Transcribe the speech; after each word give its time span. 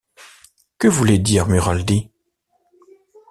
Que 0.79 0.87
voulait 0.87 1.19
dire 1.19 1.45
Mulrady? 1.47 2.09